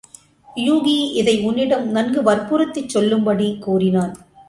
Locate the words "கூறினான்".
3.59-4.13